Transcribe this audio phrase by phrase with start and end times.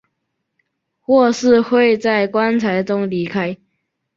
[0.99, 3.55] 或是会在棺材中离开。